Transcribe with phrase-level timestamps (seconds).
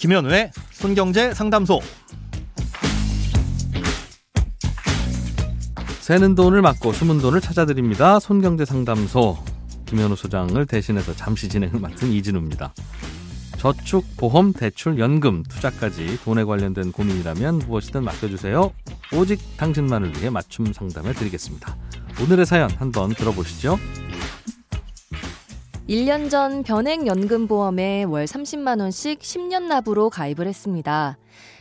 [0.00, 1.78] 김현우의 손경제 상담소.
[6.00, 8.18] 새는 돈을 막고 숨은 돈을 찾아드립니다.
[8.18, 9.36] 손경제 상담소
[9.84, 12.72] 김현우 소장을 대신해서 잠시 진행을 맡은 이진우입니다.
[13.58, 18.72] 저축, 보험, 대출, 연금, 투자까지 돈에 관련된 고민이라면 무엇이든 맡겨주세요.
[19.12, 21.76] 오직 당신만을 위해 맞춤 상담해 드리겠습니다.
[22.22, 23.78] 오늘의 사연 한번 들어보시죠.
[25.90, 31.18] 1년 전 변액연금보험에 월 30만원씩 10년 납으로 가입을 했습니다.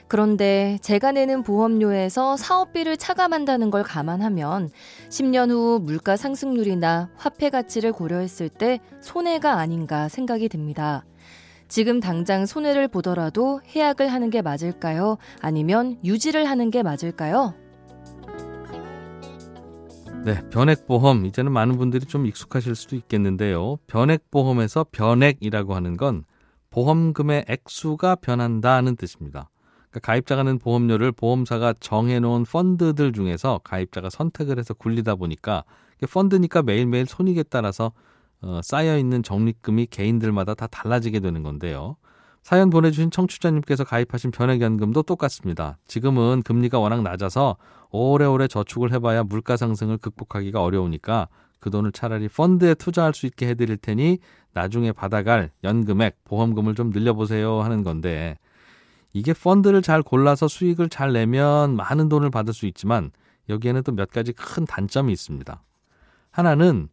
[0.07, 4.69] 그런데 제가 내는 보험료에서 사업비를 차감한다는 걸 감안하면
[5.09, 11.05] 10년 후 물가 상승률이나 화폐 가치를 고려했을 때 손해가 아닌가 생각이 듭니다.
[11.67, 15.17] 지금 당장 손해를 보더라도 해약을 하는 게 맞을까요?
[15.41, 17.55] 아니면 유지를 하는 게 맞을까요?
[20.25, 23.77] 네, 변액보험 이제는 많은 분들이 좀 익숙하실 수도 있겠는데요.
[23.87, 26.25] 변액보험에서 변액이라고 하는 건
[26.71, 29.49] 보험금의 액수가 변한다는 뜻입니다.
[29.89, 35.63] 그러니까 가입자가 낸 보험료를 보험사가 정해놓은 펀드들 중에서 가입자가 선택을 해서 굴리다 보니까
[36.11, 37.93] 펀드니까 매일매일 손익에 따라서
[38.41, 41.95] 어, 쌓여있는 적립금이 개인들마다 다 달라지게 되는 건데요.
[42.41, 45.77] 사연 보내주신 청취자님께서 가입하신 변액연금도 똑같습니다.
[45.85, 47.57] 지금은 금리가 워낙 낮아서
[47.91, 51.27] 오래오래 저축을 해봐야 물가 상승을 극복하기가 어려우니까
[51.59, 54.19] 그 돈을 차라리 펀드에 투자할 수 있게 해드릴 테니
[54.53, 58.37] 나중에 받아갈 연금액, 보험금을 좀 늘려보세요 하는 건데
[59.11, 63.11] 이게 펀드를 잘 골라서 수익을 잘 내면 많은 돈을 받을 수 있지만
[63.49, 65.61] 여기에는 또 몇 가지 큰 단점이 있습니다.
[66.31, 66.87] 하나는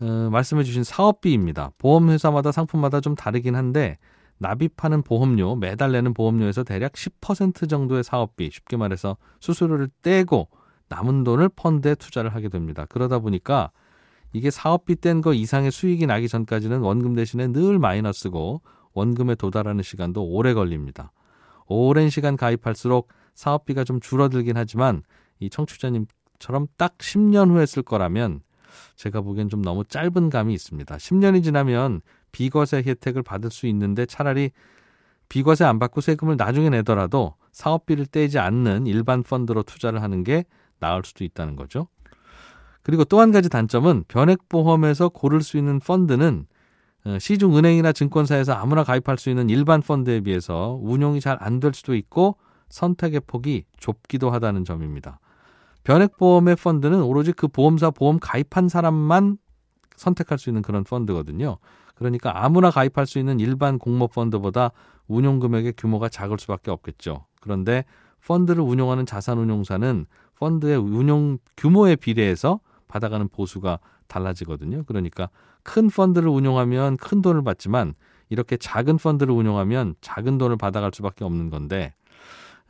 [0.00, 1.70] 어, 말씀해 주신 사업비입니다.
[1.78, 3.98] 보험회사마다 상품마다 좀 다르긴 한데
[4.42, 10.48] 납입하는 보험료, 매달 내는 보험료에서 대략 10% 정도의 사업비, 쉽게 말해서 수수료를 떼고
[10.88, 12.84] 남은 돈을 펀드에 투자를 하게 됩니다.
[12.88, 13.70] 그러다 보니까
[14.34, 18.60] 이게 사업비 뗀 거 이상의 수익이 나기 전까지는 원금 대신에 늘 마이너스고
[18.92, 21.12] 원금에 도달하는 시간도 오래 걸립니다.
[21.66, 25.02] 오랜 시간 가입할수록 사업비가 좀 줄어들긴 하지만
[25.38, 28.40] 이 청취자님처럼 딱 10년 후에 쓸 거라면
[28.96, 30.96] 제가 보기엔 좀 너무 짧은 감이 있습니다.
[30.96, 32.00] 10년이 지나면
[32.32, 34.50] 비과세 혜택을 받을 수 있는데 차라리
[35.28, 40.44] 비과세 안 받고 세금을 나중에 내더라도 사업비를 떼지 않는 일반 펀드로 투자를 하는 게
[40.78, 41.88] 나을 수도 있다는 거죠.
[42.82, 46.46] 그리고 또 한 가지 단점은 변액보험에서 고를 수 있는 펀드는
[47.04, 51.72] 어, 시중 은행이나 증권사에서 아무나 가입할 수 있는 일반 펀드에 비해서 운용이 잘 안 될
[51.74, 52.36] 수도 있고
[52.68, 55.20] 선택의 폭이 좁기도 하다는 점입니다.
[55.84, 59.36] 변액보험의 펀드는 오로지 그 보험사 보험 가입한 사람만
[59.96, 61.58] 선택할 수 있는 그런 펀드거든요.
[61.94, 64.72] 그러니까 아무나 가입할 수 있는 일반 공모 펀드보다
[65.06, 67.26] 운용 금액의 규모가 작을 수밖에 없겠죠.
[67.40, 67.84] 그런데
[68.26, 70.06] 펀드를 운용하는 자산운용사는
[70.38, 74.84] 펀드의 운용 규모에 비례해서 받아가는 보수가 달라지거든요.
[74.84, 75.28] 그러니까
[75.62, 77.94] 큰 펀드를 운용하면 큰 돈을 받지만
[78.28, 81.94] 이렇게 작은 펀드를 운용하면 작은 돈을 받아갈 수밖에 없는 건데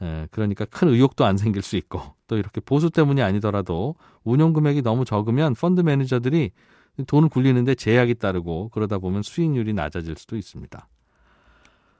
[0.00, 3.94] 에, 그러니까 큰 의욕도 안 생길 수 있고 또 이렇게 보수 때문이 아니더라도
[4.24, 6.50] 운용 금액이 너무 적으면 펀드 매니저들이
[7.06, 10.88] 돈을 굴리는데 제약이 따르고 그러다 보면 수익률이 낮아질 수도 있습니다.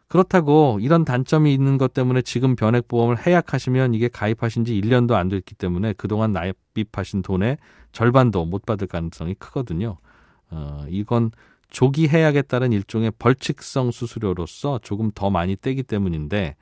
[0.09, 5.55] 그렇다고 이런 단점이 있는 것 때문에 지금 변액보험을 해약하시면 이게 가입하신 지 1년도 안 됐기
[5.55, 7.57] 때문에 그동안 납입하신 돈의
[7.93, 9.97] 절반도 못 받을 가능성이 크거든요.
[10.51, 11.31] 어, 이건
[11.71, 16.57] 조기 해약에 따른 일종의 벌칙성 수수료로서 조금 더 많이 떼기 때문인데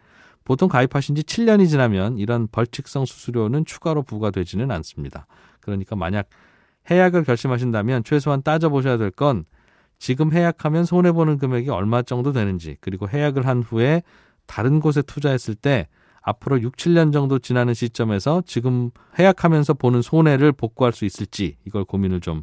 [0.45, 5.27] 보통 가입하신 지 7년이 지나면 이런 벌칙성 수수료는 추가로 부과되지는 않습니다.
[5.59, 6.29] 그러니까 만약
[6.89, 9.45] 해약을 결심하신다면 최소한 따져보셔야 될 건
[9.99, 14.03] 지금 해약하면 손해보는 금액이 얼마 정도 되는지 그리고 해약을 한 후에
[14.47, 15.89] 다른 곳에 투자했을 때
[16.23, 22.21] 앞으로 6, 7년 정도 지나는 시점에서 지금 해약하면서 보는 손해를 복구할 수 있을지 이걸 고민을
[22.21, 22.43] 좀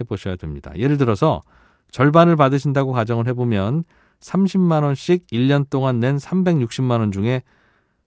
[0.00, 0.72] 해보셔야 됩니다.
[0.76, 1.42] 예를 들어서
[1.90, 3.84] 절반을 받으신다고 가정을 해보면
[4.20, 7.42] 30만 원씩 1년 동안 낸 360만 원 중에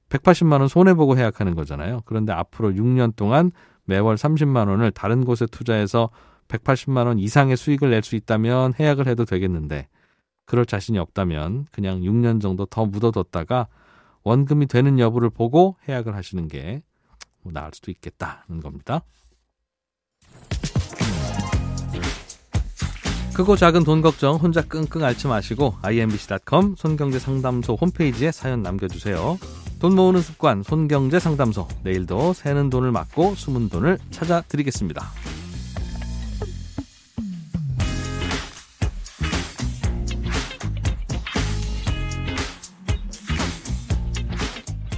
[0.10, 2.02] 180만 원 손해보고 해약하는 거잖아요.
[2.06, 3.52] 그런데 앞으로 6년 동안
[3.86, 6.10] 매월 30만 원을 다른 곳에 투자해서
[6.48, 9.88] 180만 원 이상의 수익을 낼 수 있다면 해약을 해도 되겠는데
[10.46, 13.68] 그럴 자신이 없다면 그냥 6년 정도 더 묻어뒀다가
[14.24, 16.82] 원금이 되는 여부를 보고 해약을 하시는 게
[17.46, 19.02] 뭐 나을 수도 있겠다는 겁니다.
[23.34, 29.38] 크고 작은 돈 걱정 혼자 끙끙 앓지 마시고 imbc.com 손경제 상담소 홈페이지에 사연 남겨주세요.
[29.86, 35.06] 돈 모으는 습관 손경제 상담소 내일도 새는 돈을 막고 숨은 돈을 찾아드리겠습니다.